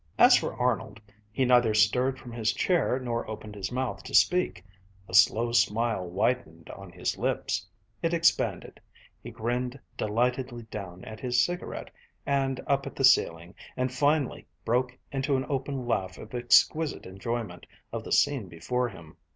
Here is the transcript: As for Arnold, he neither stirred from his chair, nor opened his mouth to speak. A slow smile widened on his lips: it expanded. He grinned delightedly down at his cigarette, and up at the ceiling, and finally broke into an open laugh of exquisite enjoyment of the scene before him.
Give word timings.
As 0.17 0.35
for 0.35 0.55
Arnold, 0.55 0.99
he 1.31 1.45
neither 1.45 1.75
stirred 1.75 2.17
from 2.17 2.31
his 2.31 2.53
chair, 2.53 2.97
nor 2.97 3.29
opened 3.29 3.53
his 3.53 3.71
mouth 3.71 4.01
to 4.05 4.15
speak. 4.15 4.65
A 5.07 5.13
slow 5.13 5.51
smile 5.51 6.07
widened 6.09 6.71
on 6.71 6.91
his 6.91 7.19
lips: 7.19 7.67
it 8.01 8.11
expanded. 8.11 8.79
He 9.21 9.29
grinned 9.29 9.79
delightedly 9.97 10.63
down 10.71 11.05
at 11.05 11.19
his 11.19 11.45
cigarette, 11.45 11.91
and 12.25 12.59
up 12.65 12.87
at 12.87 12.95
the 12.95 13.03
ceiling, 13.03 13.53
and 13.77 13.93
finally 13.93 14.47
broke 14.65 14.97
into 15.11 15.35
an 15.37 15.45
open 15.47 15.85
laugh 15.85 16.17
of 16.17 16.33
exquisite 16.33 17.05
enjoyment 17.05 17.67
of 17.93 18.03
the 18.03 18.11
scene 18.11 18.47
before 18.47 18.89
him. 18.89 19.17